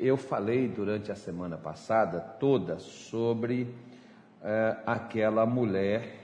[0.00, 3.74] Eu falei durante a semana passada toda sobre
[4.40, 6.20] é, aquela mulher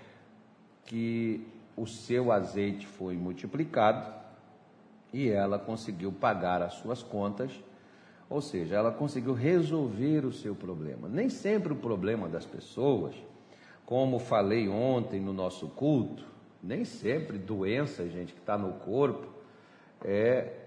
[0.85, 1.45] que
[1.77, 4.15] o seu azeite foi multiplicado
[5.13, 7.51] e ela conseguiu pagar as suas contas,
[8.31, 11.09] ou seja, ela conseguiu resolver o seu problema.
[11.09, 13.17] Nem sempre o problema das pessoas,
[13.85, 16.25] como falei ontem no nosso culto,
[16.63, 19.27] nem sempre doença, gente, que está no corpo,
[20.01, 20.64] é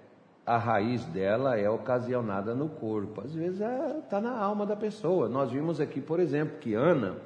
[0.47, 3.19] a raiz dela é ocasionada no corpo.
[3.19, 5.27] Às vezes está é, na alma da pessoa.
[5.27, 7.17] Nós vimos aqui, por exemplo, que Ana,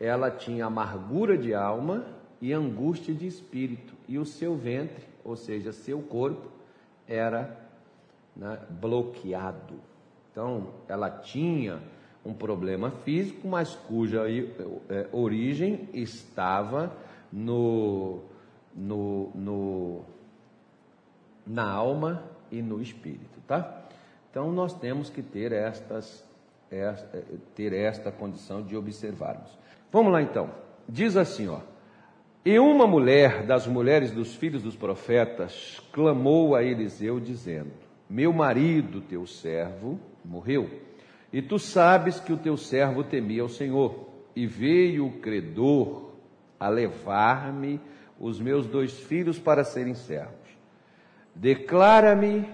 [0.00, 2.06] ela tinha amargura de alma
[2.40, 6.48] e angústia de espírito, e o seu ventre, ou seja, seu corpo,
[7.06, 7.54] era
[8.34, 9.74] né, bloqueado.
[10.32, 11.78] Então, ela tinha
[12.24, 16.90] um problema físico, mas cuja é, origem estava
[17.30, 18.22] no,
[18.74, 20.04] no, no,
[21.46, 23.84] na alma e no espírito, tá?
[24.30, 26.24] Então nós temos que ter estas,
[26.70, 29.50] esta, ter esta condição de observarmos.
[29.90, 30.50] Vamos lá então.
[30.88, 31.60] Diz assim, ó.
[32.44, 37.72] E uma mulher das mulheres dos filhos dos profetas clamou a Eliseu dizendo:
[38.08, 40.70] Meu marido, teu servo, morreu,
[41.32, 46.12] e tu sabes que o teu servo temia o Senhor, e veio o credor
[46.58, 47.80] a levar-me
[48.18, 50.45] os meus dois filhos para serem servos.
[51.36, 52.48] Declara-me,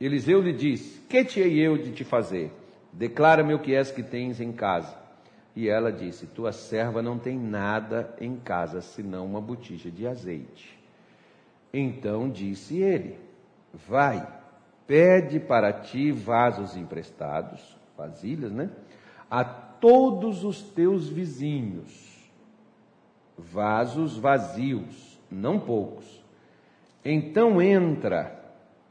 [0.00, 2.50] Eliseu lhe disse: Que te hei eu de te fazer?
[2.90, 4.96] Declara-me o que és que tens em casa.
[5.54, 10.78] E ela disse: Tua serva não tem nada em casa senão uma botija de azeite.
[11.70, 13.18] Então disse ele:
[13.86, 14.26] Vai,
[14.86, 18.70] pede para ti vasos emprestados, vasilhas, né?
[19.30, 22.32] A todos os teus vizinhos,
[23.36, 26.17] vasos vazios, não poucos
[27.04, 28.38] então entra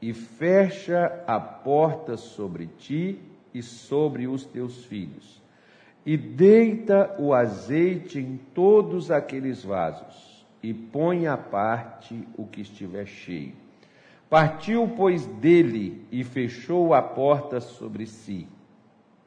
[0.00, 3.18] e fecha a porta sobre ti
[3.52, 5.42] e sobre os teus filhos,
[6.06, 13.06] e deita o azeite em todos aqueles vasos, e põe à parte o que estiver
[13.06, 13.52] cheio.
[14.28, 18.46] Partiu, pois, dele e fechou a porta sobre si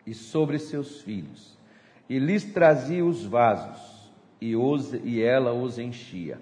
[0.06, 1.58] e sobre seus filhos,
[2.10, 6.40] e lhes trazia os vasos, e, os, e ela os enchia.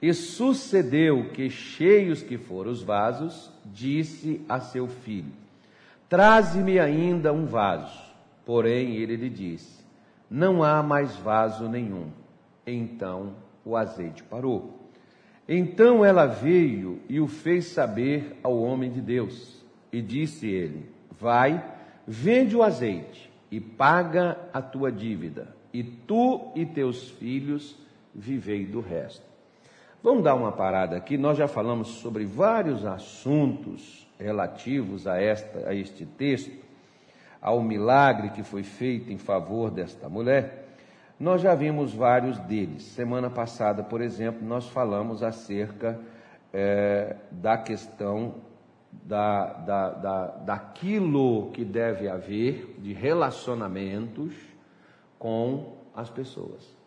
[0.00, 5.32] E sucedeu que, cheios que foram os vasos, disse a seu filho:
[6.08, 8.00] Traze-me ainda um vaso.
[8.46, 9.84] Porém, ele lhe disse:
[10.30, 12.10] Não há mais vaso nenhum.
[12.66, 14.78] Então o azeite parou.
[15.48, 19.64] Então ela veio e o fez saber ao homem de Deus.
[19.92, 20.88] E disse ele:
[21.18, 21.64] Vai,
[22.06, 27.76] vende o azeite e paga a tua dívida, e tu e teus filhos
[28.14, 29.27] vivei do resto.
[30.00, 31.18] Vamos dar uma parada aqui.
[31.18, 36.56] Nós já falamos sobre vários assuntos relativos a, esta, a este texto,
[37.42, 40.68] ao milagre que foi feito em favor desta mulher.
[41.18, 42.84] Nós já vimos vários deles.
[42.84, 45.98] Semana passada, por exemplo, nós falamos acerca
[46.52, 48.36] é, da questão
[48.92, 54.32] da, da, da, daquilo que deve haver de relacionamentos
[55.18, 56.77] com as pessoas.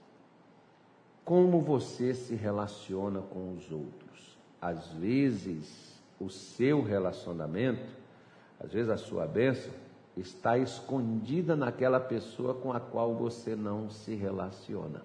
[1.24, 4.38] Como você se relaciona com os outros?
[4.62, 7.96] Às vezes, o seu relacionamento,
[8.60, 9.72] às vezes a sua bênção,
[10.16, 15.02] está escondida naquela pessoa com a qual você não se relaciona.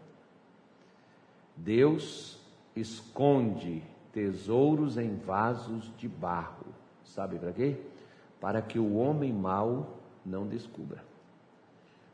[1.56, 2.38] Deus
[2.74, 3.82] esconde
[4.12, 6.66] tesouros em vasos de barro.
[7.04, 7.76] Sabe para quê?
[8.40, 11.02] Para que o homem mau não descubra.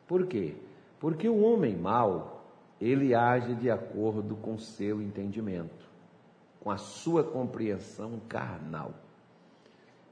[0.06, 0.54] Por quê?
[1.00, 2.41] Porque o homem mau,
[2.82, 5.88] ele age de acordo com seu entendimento,
[6.58, 8.92] com a sua compreensão carnal.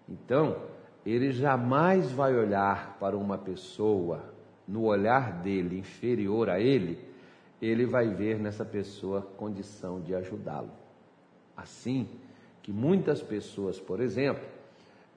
[0.08, 0.56] Então,
[1.04, 4.22] ele jamais vai olhar para uma pessoa
[4.68, 7.04] no olhar dele inferior a ele,
[7.60, 10.70] ele vai ver nessa pessoa condição de ajudá-lo.
[11.56, 12.08] Assim
[12.62, 14.44] que muitas pessoas, por exemplo,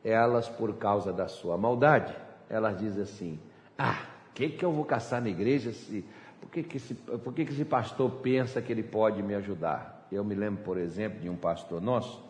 [0.04, 2.16] elas por causa da sua maldade,
[2.50, 3.40] elas dizem assim:
[3.78, 6.04] "Ah, que que eu vou caçar na igreja se
[6.44, 10.06] por que, que, esse, por que, que esse pastor pensa que ele pode me ajudar?
[10.12, 12.22] Eu me lembro, por exemplo, de um pastor nosso,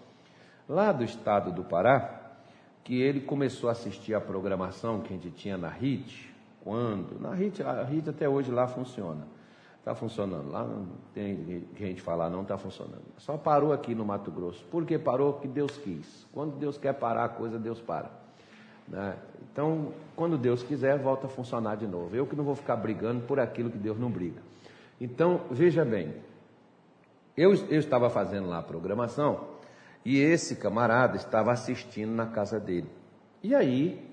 [0.70, 2.22] lá do estado do Pará,
[2.84, 6.32] que ele começou a assistir a programação que a gente tinha na RIT,
[6.64, 7.20] quando?
[7.20, 9.26] Na RIT, a RIT até hoje lá funciona.
[9.80, 10.52] Está funcionando.
[10.52, 13.04] Lá não tem gente falar, não está funcionando.
[13.18, 14.64] Só parou aqui no Mato Grosso.
[14.66, 15.34] Por que parou?
[15.40, 16.28] Que Deus quis.
[16.32, 18.23] Quando Deus quer parar a coisa, Deus para.
[18.88, 19.16] Né?
[19.52, 22.16] Então, quando Deus quiser, volta a funcionar de novo.
[22.16, 24.42] Eu que não vou ficar brigando por aquilo que Deus não briga.
[25.00, 26.14] Então, veja bem,
[27.36, 29.48] eu, eu estava fazendo lá a programação
[30.06, 32.90] e esse camarada estava assistindo na casa dele.
[33.42, 34.04] E aí,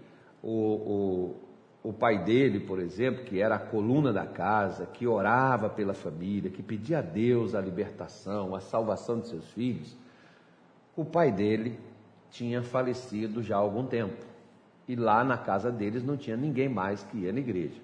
[0.43, 1.34] o,
[1.82, 5.94] o, o pai dele, por exemplo, que era a coluna da casa, que orava pela
[5.94, 9.96] família, que pedia a Deus a libertação, a salvação de seus filhos,
[10.96, 11.78] o pai dele
[12.31, 14.29] tinha falecido já há algum tempo.
[14.90, 17.81] E lá na casa deles não tinha ninguém mais que ia na igreja.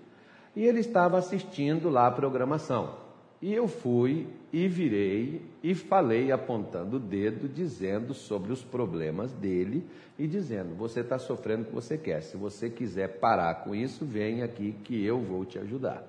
[0.56, 2.97] E ele estava assistindo lá a programação.
[3.41, 9.87] E eu fui e virei e falei apontando o dedo, dizendo sobre os problemas dele
[10.19, 12.23] e dizendo: Você está sofrendo o que você quer.
[12.23, 16.03] Se você quiser parar com isso, vem aqui que eu vou te ajudar.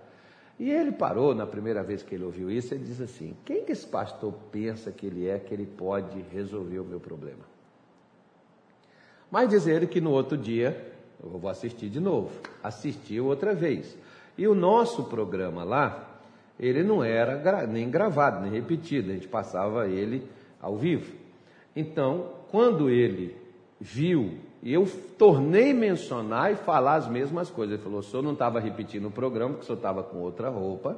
[0.58, 2.74] E ele parou na primeira vez que ele ouviu isso.
[2.74, 6.80] Ele disse assim: Quem que esse pastor pensa que ele é que ele pode resolver
[6.80, 7.57] o meu problema?
[9.30, 10.94] Mas diz ele que no outro dia,
[11.24, 12.32] eu vou assistir de novo.
[12.64, 13.98] Assistiu outra vez.
[14.38, 16.20] E o nosso programa lá,
[16.60, 20.28] ele não era nem gravado, nem repetido, a gente passava ele
[20.62, 21.14] ao vivo.
[21.76, 23.36] Então, quando ele
[23.80, 24.34] viu,
[24.64, 24.88] eu
[25.18, 27.76] tornei mencionar e falar as mesmas coisas.
[27.76, 30.50] Ele falou: o senhor não estava repetindo o programa, porque o senhor estava com outra
[30.50, 30.98] roupa,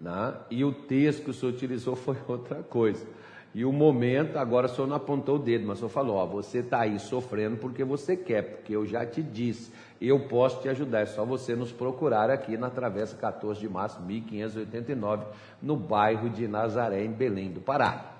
[0.00, 0.34] né?
[0.50, 3.04] e o texto que o senhor utilizou foi outra coisa.
[3.54, 6.26] E o momento, agora o senhor não apontou o dedo, mas o senhor falou: ó,
[6.26, 9.70] você está aí sofrendo porque você quer, porque eu já te disse
[10.06, 11.00] eu posso te ajudar.
[11.00, 15.26] É só você nos procurar aqui na Travessa 14 de Março, 1589,
[15.62, 18.12] no bairro de Nazaré, em Belém do Pará.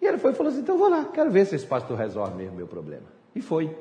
[0.00, 2.34] E ele foi e falou assim: então vou lá, quero ver se esse pastor resolve
[2.34, 3.06] mesmo meu problema.
[3.34, 3.76] E foi.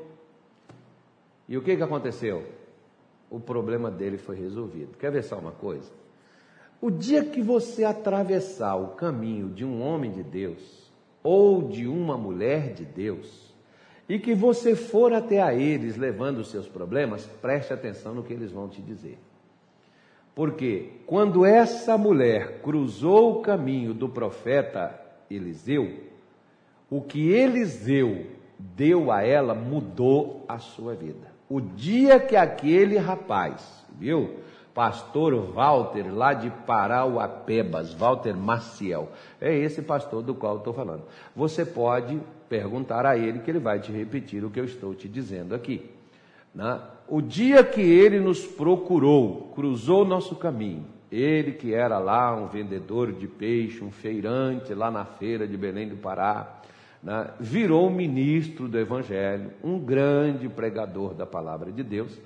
[1.47, 2.45] E o que, que aconteceu?
[3.29, 4.97] O problema dele foi resolvido.
[4.97, 5.91] Quer ver só uma coisa?
[6.81, 10.89] O dia que você atravessar o caminho de um homem de Deus
[11.21, 13.53] ou de uma mulher de Deus,
[14.07, 18.33] e que você for até a eles levando os seus problemas, preste atenção no que
[18.33, 19.19] eles vão te dizer.
[20.33, 24.99] Porque quando essa mulher cruzou o caminho do profeta
[25.29, 25.99] Eliseu,
[26.89, 28.25] o que Eliseu
[28.57, 31.27] deu a ela mudou a sua vida.
[31.49, 34.37] O dia que aquele rapaz, viu?
[34.73, 39.11] Pastor Walter, lá de Parauapebas, Walter Maciel,
[39.41, 41.03] é esse pastor do qual estou falando.
[41.35, 45.07] Você pode perguntar a ele, que ele vai te repetir o que eu estou te
[45.07, 45.89] dizendo aqui.
[46.53, 46.79] Né?
[47.07, 53.11] O dia que ele nos procurou, cruzou nosso caminho, ele que era lá um vendedor
[53.11, 56.61] de peixe, um feirante lá na feira de Belém do Pará,
[57.01, 57.31] né?
[57.39, 62.19] virou ministro do Evangelho, um grande pregador da palavra de Deus,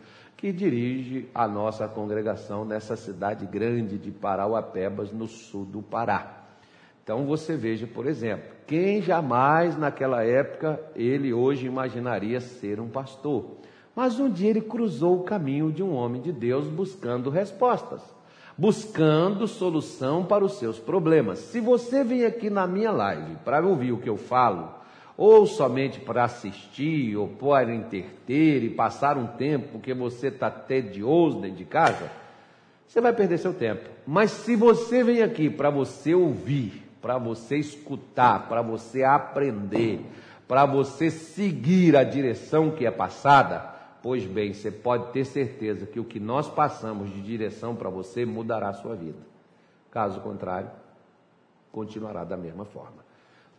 [0.43, 6.43] que dirige a nossa congregação nessa cidade grande de Parauapebas, no sul do Pará.
[7.01, 13.51] Então você veja, por exemplo, quem jamais naquela época ele hoje imaginaria ser um pastor.
[13.95, 18.01] Mas um dia ele cruzou o caminho de um homem de Deus buscando respostas,
[18.57, 21.39] buscando solução para os seus problemas.
[21.39, 24.82] Se você vem aqui na minha live para ouvir o que eu falo,
[25.15, 31.39] ou somente para assistir, ou para interter e passar um tempo porque você está tedioso
[31.39, 32.09] dentro de casa,
[32.87, 33.89] você vai perder seu tempo.
[34.05, 40.01] Mas se você vem aqui para você ouvir, para você escutar, para você aprender,
[40.47, 45.99] para você seguir a direção que é passada, pois bem, você pode ter certeza que
[45.99, 49.19] o que nós passamos de direção para você mudará a sua vida.
[49.89, 50.69] Caso contrário,
[51.71, 53.03] continuará da mesma forma.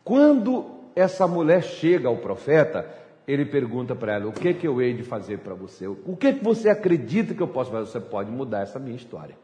[0.05, 2.89] Quando essa mulher chega ao profeta,
[3.27, 5.87] ele pergunta para ela: O que, que eu hei de fazer para você?
[5.87, 7.91] O que, que você acredita que eu posso fazer?
[7.91, 9.37] Você pode mudar essa minha história.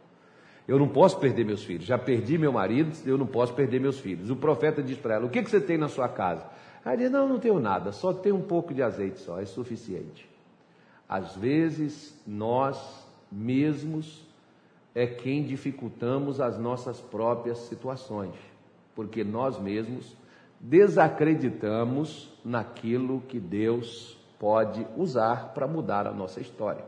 [0.69, 1.85] Eu não posso perder meus filhos.
[1.85, 4.31] Já perdi meu marido, eu não posso perder meus filhos.
[4.31, 6.47] O profeta diz para ela: O que, que você tem na sua casa?
[6.85, 10.29] Ela diz: Não, não tenho nada, só tenho um pouco de azeite só, é suficiente.
[11.09, 14.25] Às vezes, nós mesmos
[14.95, 18.35] é quem dificultamos as nossas próprias situações,
[18.95, 20.17] porque nós mesmos
[20.61, 26.85] desacreditamos naquilo que Deus pode usar para mudar a nossa história.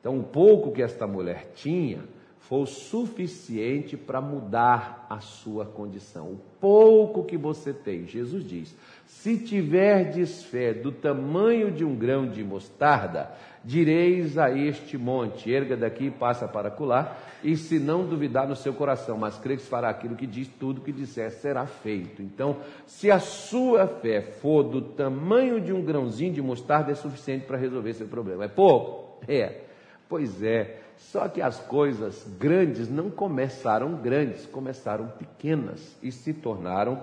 [0.00, 2.04] Então, o pouco que esta mulher tinha
[2.38, 6.28] foi o suficiente para mudar a sua condição.
[6.28, 12.28] O pouco que você tem, Jesus diz: se tiverdes fé do tamanho de um grão
[12.28, 13.32] de mostarda,
[13.66, 18.54] direis a este monte: erga daqui e passa para colar, e se não duvidar no
[18.54, 22.22] seu coração, mas crê que fará aquilo que diz, tudo que disser será feito.
[22.22, 27.44] Então, se a sua fé for do tamanho de um grãozinho de mostarda, é suficiente
[27.44, 28.44] para resolver seu problema.
[28.44, 29.18] É pouco?
[29.26, 29.62] É.
[30.08, 30.82] Pois é.
[30.96, 37.02] Só que as coisas grandes não começaram grandes, começaram pequenas e se tornaram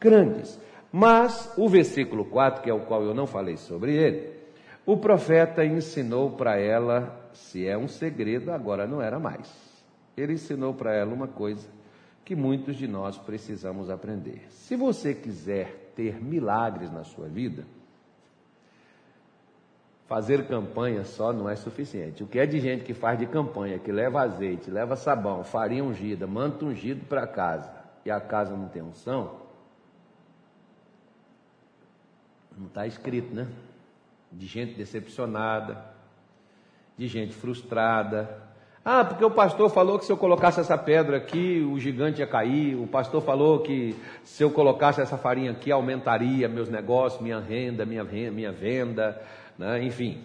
[0.00, 0.58] grandes.
[0.90, 4.33] Mas o versículo 4, que é o qual eu não falei sobre ele,
[4.86, 9.52] o profeta ensinou para ela, se é um segredo, agora não era mais.
[10.16, 11.66] Ele ensinou para ela uma coisa
[12.24, 14.46] que muitos de nós precisamos aprender.
[14.50, 17.64] Se você quiser ter milagres na sua vida,
[20.06, 22.22] Fazer campanha só não é suficiente.
[22.22, 25.82] O que é de gente que faz de campanha, que leva azeite, leva sabão, farinha
[25.82, 27.70] ungida, manto ungido para casa,
[28.04, 29.40] e a casa não tem unção,
[32.56, 33.48] não está escrito, né?
[34.34, 35.84] De gente decepcionada,
[36.98, 38.42] de gente frustrada.
[38.84, 42.26] Ah, porque o pastor falou que se eu colocasse essa pedra aqui, o gigante ia
[42.26, 42.76] cair.
[42.76, 47.86] O pastor falou que se eu colocasse essa farinha aqui, aumentaria meus negócios, minha renda,
[47.86, 49.22] minha, minha venda
[49.58, 49.82] né?
[49.82, 50.22] enfim.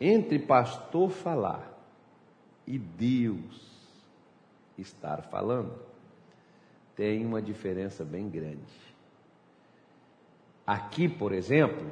[0.00, 1.76] Entre pastor falar
[2.66, 3.68] e Deus
[4.76, 5.74] estar falando,
[6.94, 8.88] tem uma diferença bem grande.
[10.66, 11.90] Aqui, por exemplo,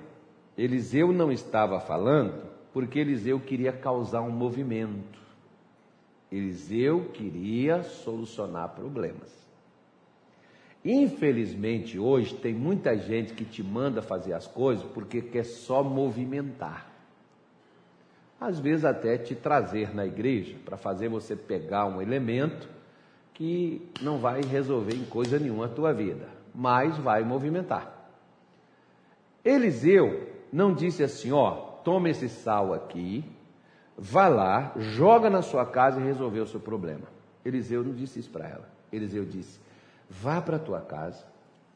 [0.57, 5.19] Eliseu não estava falando porque Eliseu queria causar um movimento.
[6.31, 9.35] Eliseu queria solucionar problemas.
[10.85, 16.87] Infelizmente, hoje tem muita gente que te manda fazer as coisas porque quer só movimentar.
[18.41, 22.69] Às vezes, até te trazer na igreja para fazer você pegar um elemento
[23.35, 28.11] que não vai resolver em coisa nenhuma a tua vida, mas vai movimentar.
[29.45, 31.51] Eliseu não disse assim: ó,
[31.85, 33.23] toma esse sal aqui,
[33.95, 37.07] vá lá, joga na sua casa e resolveu o seu problema.
[37.45, 38.69] Eliseu não disse isso para ela.
[38.91, 39.61] Eliseu disse:
[40.09, 41.23] vá para a tua casa,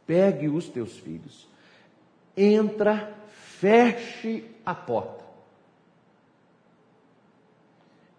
[0.07, 1.47] pegue os teus filhos,
[2.35, 5.25] entra, feche a porta.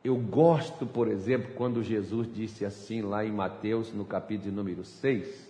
[0.03, 5.49] Eu gosto, por exemplo, quando Jesus disse assim lá em Mateus, no capítulo número 6,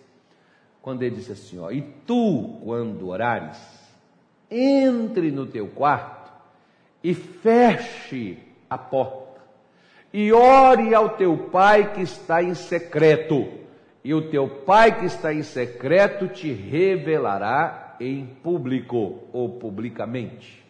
[0.82, 3.82] quando ele disse assim: ó, E tu, quando orares,
[4.52, 6.30] entre no teu quarto
[7.02, 8.38] e feche
[8.70, 9.42] a porta,
[10.14, 13.62] e ore ao teu pai que está em secreto
[14.04, 20.62] e o teu pai que está em secreto te revelará em público ou publicamente.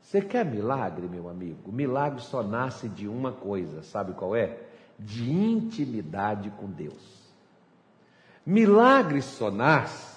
[0.00, 1.72] Você quer milagre, meu amigo?
[1.72, 4.58] Milagre só nasce de uma coisa, sabe qual é?
[4.98, 7.22] De intimidade com Deus.
[8.44, 10.11] Milagre só nasce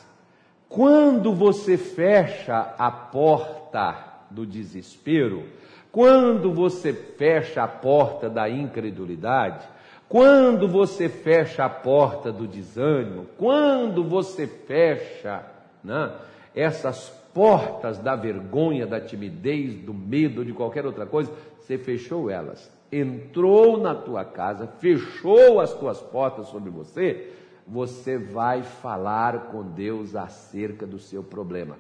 [0.70, 3.96] quando você fecha a porta
[4.30, 5.44] do desespero,
[5.92, 9.66] quando você fecha a porta da incredulidade,
[10.10, 15.44] quando você fecha a porta do desânimo, quando você fecha
[15.84, 16.12] né,
[16.54, 22.72] essas portas da vergonha, da timidez, do medo, de qualquer outra coisa, você fechou elas.
[22.92, 27.34] Entrou na tua casa, fechou as tuas portas sobre você,
[27.68, 31.78] você vai falar com Deus acerca do seu problema.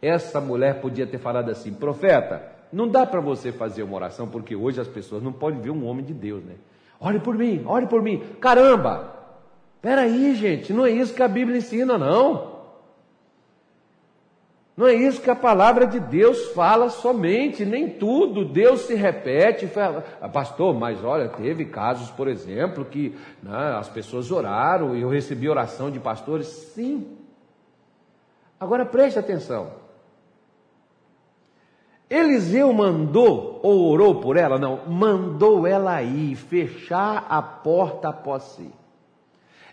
[0.00, 4.54] Essa mulher podia ter falado assim: profeta, não dá para você fazer uma oração, porque
[4.54, 6.54] hoje as pessoas não podem ver um homem de Deus, né?
[7.00, 8.22] Ore por mim, ore por mim.
[8.40, 9.12] Caramba!
[9.82, 12.53] Peraí, gente, não é isso que a Bíblia ensina, não.
[14.76, 18.44] Não é isso que a palavra de Deus fala somente, nem tudo.
[18.44, 19.70] Deus se repete.
[20.20, 25.08] Ah, pastor, mas olha, teve casos, por exemplo, que né, as pessoas oraram e eu
[25.08, 26.48] recebi oração de pastores.
[26.74, 27.06] Sim.
[28.58, 29.84] Agora preste atenção.
[32.10, 34.58] Eliseu mandou ou orou por ela?
[34.58, 38.70] Não, mandou ela ir, fechar a porta após si.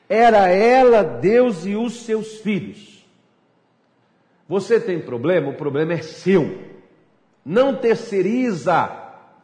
[0.07, 3.00] Era ela, Deus e os seus filhos.
[4.51, 5.49] Você tem problema?
[5.49, 6.59] O problema é seu.
[7.45, 8.91] Não terceiriza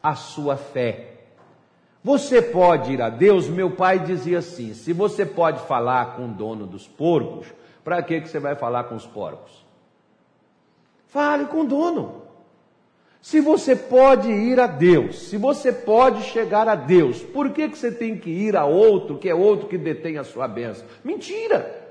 [0.04, 1.14] a sua fé.
[2.04, 6.34] Você pode ir a Deus, meu pai dizia assim: se você pode falar com o
[6.34, 7.48] dono dos porcos,
[7.86, 9.66] para que, que você vai falar com os porcos?
[11.06, 12.24] Fale com o dono.
[13.22, 17.78] Se você pode ir a Deus, se você pode chegar a Deus, por que, que
[17.78, 20.86] você tem que ir a outro, que é outro que detém a sua bênção?
[21.02, 21.87] Mentira!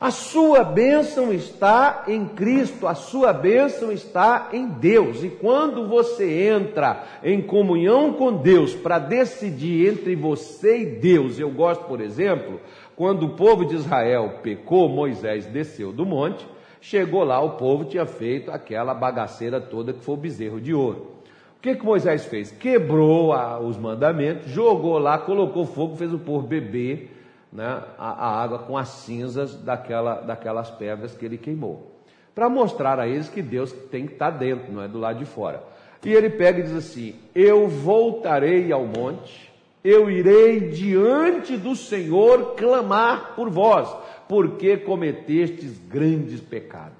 [0.00, 5.24] A sua bênção está em Cristo, a sua bênção está em Deus.
[5.24, 11.50] E quando você entra em comunhão com Deus para decidir entre você e Deus, eu
[11.50, 12.60] gosto, por exemplo,
[12.94, 16.46] quando o povo de Israel pecou, Moisés desceu do monte
[16.80, 21.18] Chegou lá, o povo tinha feito aquela bagaceira toda que foi o bezerro de ouro.
[21.58, 22.52] O que, que Moisés fez?
[22.52, 27.17] Quebrou a, os mandamentos, jogou lá, colocou fogo, fez o povo beber
[27.52, 31.92] né, a, a, água com as cinzas daquela, daquelas pedras que ele queimou.
[32.34, 35.24] Para mostrar a eles que Deus tem que estar dentro, não é do lado de
[35.24, 35.62] fora.
[36.04, 39.52] E ele pega e diz assim: Eu voltarei ao monte,
[39.82, 43.88] eu irei diante do Senhor clamar por vós
[44.28, 46.98] porque cometestes grandes pecados.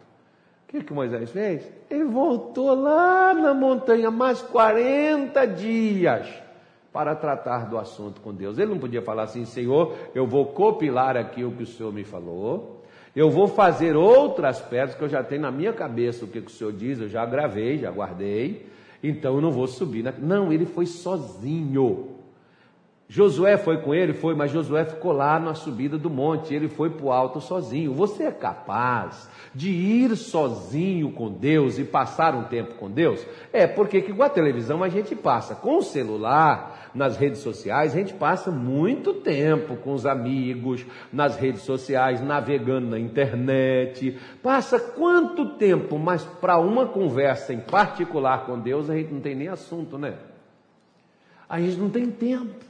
[0.66, 1.70] O que, que Moisés fez?
[1.88, 6.26] Ele voltou lá na montanha mais 40 dias
[6.92, 8.58] para tratar do assunto com Deus.
[8.58, 12.04] Ele não podia falar assim, Senhor, eu vou copilar aqui o que o Senhor me
[12.04, 12.82] falou,
[13.16, 16.50] Eu vou fazer outras pedras que eu já tenho na minha cabeça o que, o
[16.50, 18.66] Senhor diz, eu já gravei, já guardei,
[19.02, 20.02] então eu não vou subir.
[20.02, 20.12] Na...
[20.12, 22.17] Não, ele foi sozinho.
[23.10, 24.12] Josué foi com ele?
[24.12, 27.94] Foi, mas Josué ficou lá na subida do monte, ele foi para o alto sozinho.
[27.94, 33.24] Você é capaz de ir sozinho com Deus e passar um tempo com Deus?
[33.50, 37.94] É, porque que com a televisão a gente passa, com o celular, nas redes sociais,
[37.94, 44.18] a gente passa muito tempo com os amigos, nas redes sociais, navegando na internet.
[44.42, 49.34] Passa quanto tempo, mas para uma conversa em particular com Deus, a gente não tem
[49.34, 50.14] nem assunto, né?
[51.48, 52.68] A gente não tem tempo.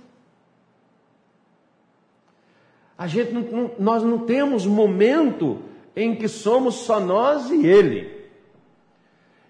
[2.98, 5.60] A gente não, nós não temos momento
[5.94, 8.18] em que somos só nós e Ele.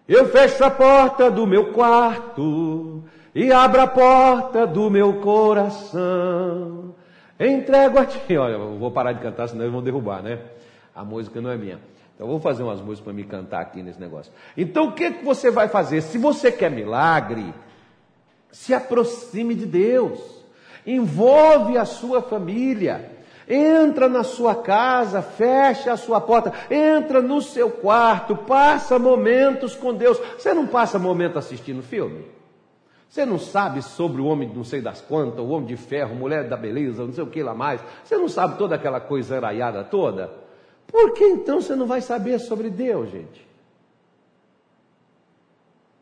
[0.07, 3.03] Eu fecho a porta do meu quarto
[3.35, 6.95] e abro a porta do meu coração.
[7.41, 8.21] Entrego a ti.
[8.37, 10.41] Olha, eu vou parar de cantar, senão eles vão derrubar, né?
[10.95, 11.81] A música não é minha.
[12.15, 14.33] Então eu vou fazer umas músicas para me cantar aqui nesse negócio.
[14.57, 16.03] Então o que, que você vai fazer?
[16.03, 17.55] Se você quer milagre,
[18.51, 20.19] se aproxime de Deus.
[20.87, 23.18] Envolve a sua família.
[23.49, 29.95] Entra na sua casa, fecha a sua porta, entra no seu quarto, passa momentos com
[29.95, 30.19] Deus.
[30.37, 32.27] Você não passa momento assistindo filme?
[33.09, 36.47] Você não sabe sobre o homem não sei das quantas, o homem de ferro, mulher
[36.47, 37.81] da beleza, não sei o que lá mais.
[38.05, 40.31] Você não sabe toda aquela coisa araiada toda?
[40.87, 43.48] Por que então você não vai saber sobre Deus, gente?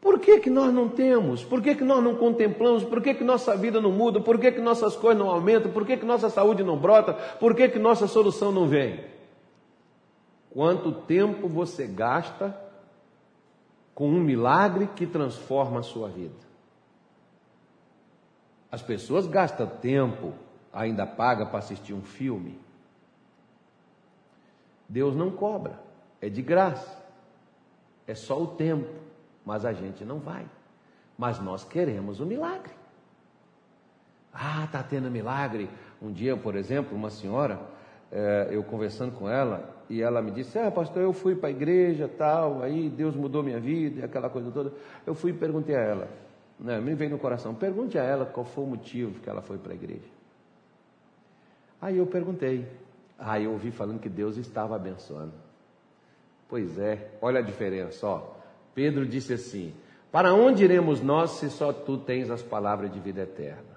[0.06, 1.44] Por que, que nós não temos?
[1.44, 2.84] Por que, que nós não contemplamos?
[2.84, 4.20] Por que, que nossa vida não muda?
[4.20, 5.72] Por que, que nossas coisas não aumentam?
[5.72, 7.12] Por que, que nossa saúde não brota?
[7.12, 9.04] Por que, que nossa solução não vem?
[10.48, 12.56] Quanto tempo você gasta
[13.96, 16.38] com um milagre que transforma a sua vida?
[18.70, 20.32] As pessoas gastam tempo,
[20.72, 22.56] ainda paga para assistir um filme.
[24.88, 25.80] Deus não cobra,
[26.20, 26.96] é de graça,
[28.06, 29.05] é só o tempo
[29.46, 30.44] mas a gente não vai.
[31.16, 32.72] Mas nós queremos o milagre.
[34.34, 35.70] Ah, está tendo milagre.
[36.02, 37.58] Um dia, por exemplo, uma senhora,
[38.10, 41.50] é, eu conversando com ela, e ela me disse: Ah, pastor, eu fui para a
[41.52, 44.72] igreja, tal, aí Deus mudou minha vida, e aquela coisa toda.
[45.06, 46.08] Eu fui e perguntei a ela,
[46.58, 49.56] né, me veio no coração, pergunte a ela qual foi o motivo que ela foi
[49.56, 50.16] para a igreja.
[51.80, 52.66] Aí eu perguntei,
[53.18, 55.32] aí eu ouvi falando que Deus estava abençoando.
[56.48, 58.35] Pois é, olha a diferença, ó.
[58.76, 59.72] Pedro disse assim:
[60.12, 63.74] Para onde iremos nós se só tu tens as palavras de vida eterna?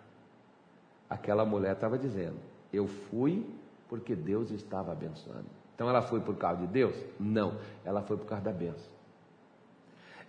[1.09, 2.35] Aquela mulher estava dizendo:
[2.71, 3.45] Eu fui
[3.88, 5.45] porque Deus estava abençoando.
[5.73, 6.93] Então ela foi por causa de Deus?
[7.17, 7.53] Não,
[7.85, 8.91] ela foi por causa da benção.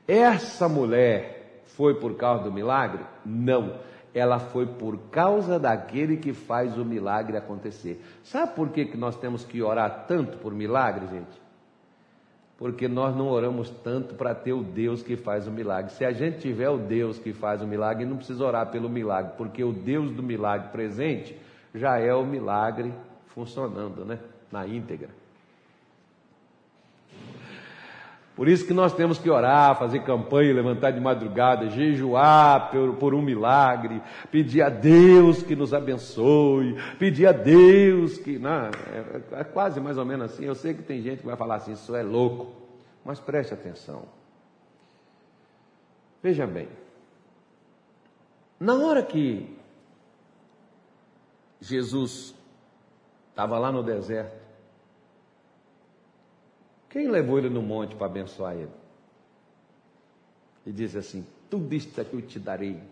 [0.06, 3.04] Essa mulher foi por causa do milagre?
[3.26, 3.80] Não,
[4.14, 8.00] ela foi por causa daquele que faz o milagre acontecer.
[8.22, 11.49] Sabe por que, que nós temos que orar tanto por milagre, gente?
[12.60, 15.92] Porque nós não oramos tanto para ter o Deus que faz o milagre.
[15.92, 19.32] Se a gente tiver o Deus que faz o milagre, não precisa orar pelo milagre,
[19.38, 21.34] porque o Deus do milagre presente
[21.74, 22.92] já é o milagre
[23.28, 24.18] funcionando, né?
[24.52, 25.08] Na íntegra.
[28.40, 33.14] Por isso que nós temos que orar, fazer campanha, levantar de madrugada, jejuar por, por,
[33.14, 34.00] um milagre,
[34.30, 38.38] pedir a Deus que nos abençoe, pedir a Deus que.
[38.38, 40.46] Não, é, é quase mais ou menos assim.
[40.46, 42.50] Eu sei que tem gente que vai falar assim, isso é louco,
[43.04, 44.04] mas preste atenção.
[46.22, 46.70] Veja bem,
[48.58, 49.54] na hora que
[51.60, 52.34] Jesus
[53.28, 54.39] estava lá no deserto,
[56.90, 58.72] quem levou ele no monte para abençoar ele?
[60.66, 62.82] E disse assim: Tudo isto aqui eu te darei,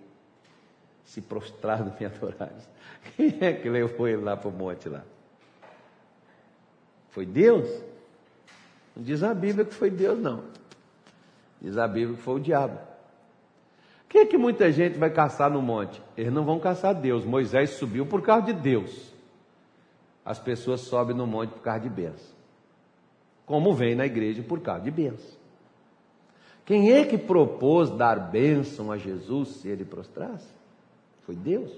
[1.05, 2.69] se prostrado me adorares.
[3.17, 5.03] Quem é que levou ele lá para o monte lá?
[7.11, 7.69] Foi Deus?
[8.95, 10.45] Não diz a Bíblia que foi Deus, não.
[11.61, 12.79] Diz a Bíblia que foi o diabo.
[14.05, 16.01] O que é que muita gente vai caçar no monte?
[16.17, 17.25] Eles não vão caçar Deus.
[17.25, 19.13] Moisés subiu por causa de Deus.
[20.25, 22.38] As pessoas sobem no monte por causa de bênção
[23.49, 25.39] como vem na igreja por causa de bênção.
[26.67, 30.53] Quem é que propôs dar bênção a Jesus se ele prostrasse?
[31.23, 31.73] Foi Deus.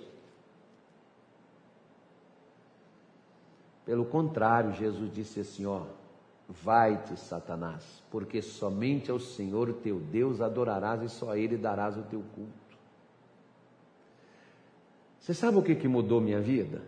[3.87, 5.83] Pelo contrário, Jesus disse assim: ó,
[6.49, 12.03] vai-te, Satanás, porque somente ao Senhor teu Deus adorarás e só a Ele darás o
[12.03, 12.53] teu culto.
[15.21, 16.83] Você sabe o que, que mudou minha vida?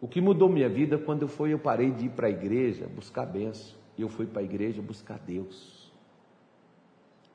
[0.00, 3.26] O que mudou minha vida quando fui, eu parei de ir para a igreja buscar
[3.96, 5.90] bênção eu fui para a igreja buscar Deus.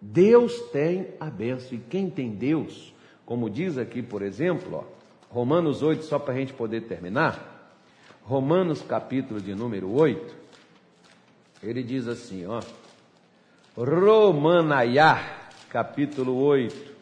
[0.02, 2.94] Deus tem a benção, e quem tem Deus,
[3.26, 4.98] como diz aqui, por exemplo, ó,
[5.34, 7.76] Romanos 8, só para a gente poder terminar,
[8.24, 10.36] Romanos capítulo de número 8,
[11.64, 12.62] Ele diz assim, ó.
[13.76, 16.96] Romanaiá, capítulo 8.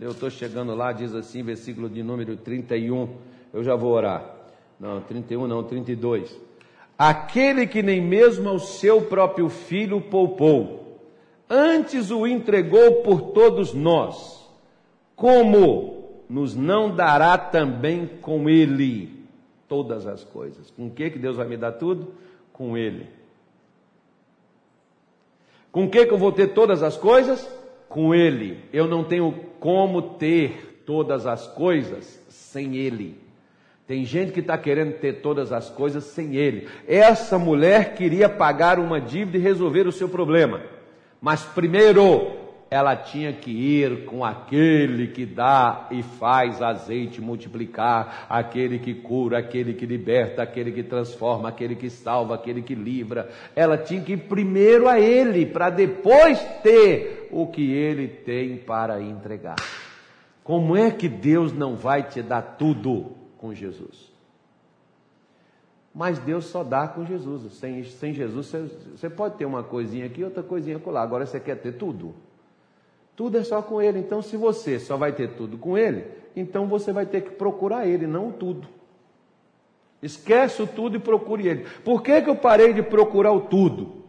[0.00, 3.16] Eu estou chegando lá, diz assim, versículo de número 31.
[3.52, 4.34] Eu já vou orar.
[4.80, 6.36] Não, 31 não, 32.
[6.98, 11.00] Aquele que nem mesmo ao seu próprio filho poupou,
[11.50, 14.48] antes o entregou por todos nós,
[15.16, 19.26] como nos não dará também com ele
[19.68, 20.70] todas as coisas?
[20.70, 22.14] Com o que, que Deus vai me dar tudo?
[22.52, 23.08] Com ele.
[25.72, 27.48] Com o que, que eu vou ter todas as coisas?
[27.88, 28.60] Com ele.
[28.72, 33.23] Eu não tenho como ter todas as coisas sem ele.
[33.86, 36.68] Tem gente que está querendo ter todas as coisas sem ele.
[36.88, 40.62] Essa mulher queria pagar uma dívida e resolver o seu problema.
[41.20, 48.78] Mas primeiro ela tinha que ir com aquele que dá e faz azeite multiplicar, aquele
[48.78, 53.28] que cura, aquele que liberta, aquele que transforma, aquele que salva, aquele que livra.
[53.54, 59.00] Ela tinha que ir primeiro a ele, para depois ter o que ele tem para
[59.00, 59.56] entregar.
[60.42, 63.23] Como é que Deus não vai te dar tudo?
[63.44, 64.10] Com Jesus.
[65.94, 67.52] Mas Deus só dá com Jesus.
[67.52, 68.62] Sem, sem Jesus, você,
[68.96, 71.02] você pode ter uma coisinha aqui, outra coisinha lá.
[71.02, 72.14] Agora você quer ter tudo.
[73.14, 73.98] Tudo é só com Ele.
[73.98, 77.86] Então, se você só vai ter tudo com Ele, então você vai ter que procurar
[77.86, 78.66] Ele, não tudo.
[80.02, 81.66] Esquece o tudo e procure Ele.
[81.84, 84.04] Por que, que eu parei de procurar o tudo?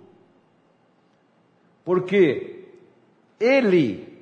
[1.84, 2.69] Porque
[3.38, 4.17] Ele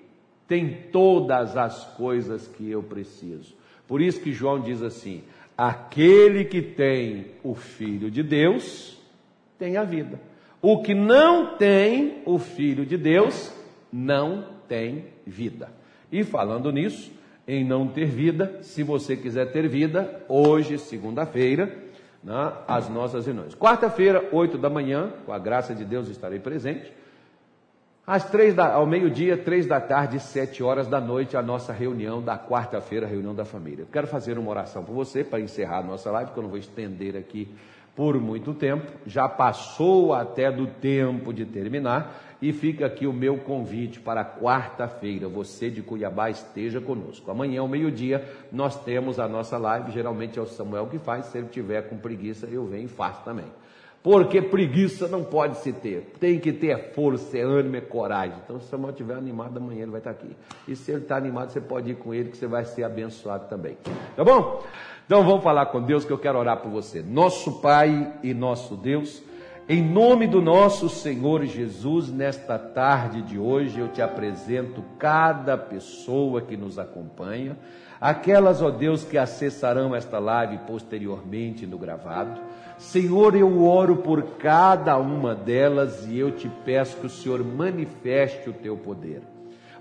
[0.47, 3.62] tem todas as coisas que eu preciso.
[3.93, 5.21] Por isso que João diz assim:
[5.56, 8.99] aquele que tem o Filho de Deus
[9.60, 10.19] tem a vida.
[10.60, 13.53] O que não tem o Filho de Deus
[13.91, 15.69] não tem vida.
[16.12, 17.12] E falando nisso,
[17.47, 21.77] em não ter vida, se você quiser ter vida, hoje, segunda-feira,
[22.23, 23.53] né, as nossas reuniões.
[23.53, 26.91] Quarta-feira, oito da manhã, com a graça de Deus estarei presente.
[28.06, 32.22] Às três da, ao meio-dia, três da tarde, sete horas da noite, a nossa reunião
[32.22, 33.88] da quarta-feira, reunião da família.
[33.89, 36.60] Quero fazer uma oração por você para encerrar a nossa live, porque eu não vou
[36.60, 37.48] estender aqui
[37.96, 38.92] por muito tempo.
[39.06, 45.30] Já passou até do tempo de terminar e fica aqui o meu convite para quarta-feira.
[45.30, 47.32] Você de Cuiabá esteja conosco.
[47.32, 49.92] Amanhã, ao meio-dia, nós temos a nossa live.
[49.92, 51.28] Geralmente é o Samuel que faz.
[51.28, 53.46] Se ele tiver com preguiça, eu venho e faço também.
[54.04, 56.13] Porque preguiça não pode se ter.
[56.20, 58.36] Tem que ter força, é ânimo, é coragem.
[58.44, 60.36] Então, se Samuel estiver animado, amanhã ele vai estar aqui.
[60.68, 63.48] E se ele está animado, você pode ir com ele, que você vai ser abençoado
[63.48, 63.78] também.
[64.13, 64.62] Tá bom?
[65.06, 67.02] Então vamos falar com Deus, que eu quero orar por você.
[67.02, 69.24] Nosso Pai e nosso Deus,
[69.70, 76.42] em nome do nosso Senhor Jesus, nesta tarde de hoje, eu te apresento cada pessoa
[76.42, 77.58] que nos acompanha,
[78.02, 82.42] aquelas, ó Deus, que acessarão esta live posteriormente no gravado
[82.84, 88.50] Senhor, eu oro por cada uma delas e eu te peço que o Senhor manifeste
[88.50, 89.22] o teu poder.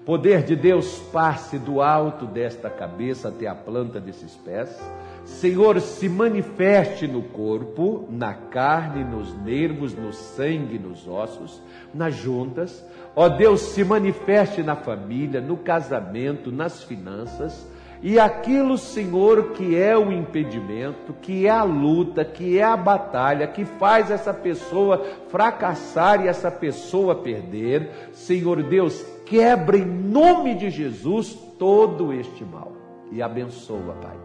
[0.06, 4.80] Poder de Deus passe do alto desta cabeça até a planta desses pés.
[5.24, 11.60] Senhor, se manifeste no corpo, na carne, nos nervos, no sangue, nos ossos,
[11.92, 12.84] nas juntas.
[13.14, 17.66] Ó Deus, se manifeste na família, no casamento, nas finanças
[18.02, 23.46] e aquilo, Senhor, que é o impedimento, que é a luta, que é a batalha,
[23.46, 30.68] que faz essa pessoa fracassar e essa pessoa perder, Senhor Deus, quebra em nome de
[30.68, 32.72] Jesus todo este mal
[33.12, 34.16] e abençoa, Pai.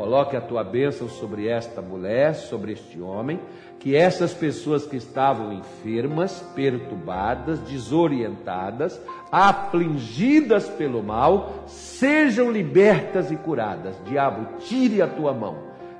[0.00, 3.38] Coloque a tua bênção sobre esta mulher, sobre este homem,
[3.78, 8.98] que essas pessoas que estavam enfermas, perturbadas, desorientadas,
[9.30, 13.94] afligidas pelo mal, sejam libertas e curadas.
[14.06, 15.58] Diabo, tire a tua mão,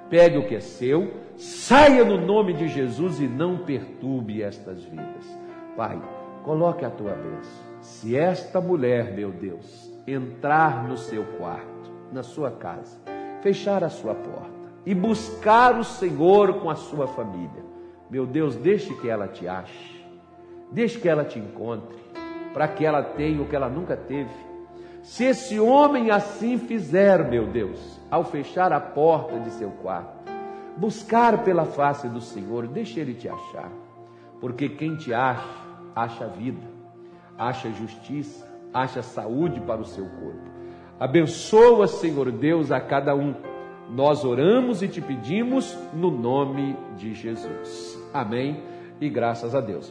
[0.09, 5.39] pegue o que é seu, saia no nome de Jesus e não perturbe estas vidas.
[5.77, 6.01] Pai,
[6.43, 7.65] coloque a tua bênção.
[7.83, 13.10] Se esta mulher, meu Deus, entrar no seu quarto, na sua casa,
[13.42, 14.50] fechar a sua porta
[14.85, 17.64] e buscar o Senhor com a sua família,
[18.11, 20.05] meu Deus, deixe que ela te ache,
[20.72, 21.96] deixe que ela te encontre,
[22.53, 24.31] para que ela tenha o que ela nunca teve.
[25.03, 30.31] Se esse homem assim fizer, meu Deus, ao fechar a porta de seu quarto,
[30.76, 33.70] buscar pela face do Senhor, deixe ele te achar,
[34.40, 35.46] porque quem te acha,
[35.94, 36.66] acha vida,
[37.38, 40.50] acha justiça, acha saúde para o seu corpo.
[41.01, 43.35] Abençoa, Senhor Deus, a cada um.
[43.89, 47.99] Nós oramos e te pedimos no nome de Jesus.
[48.13, 48.63] Amém
[49.01, 49.91] e graças a Deus.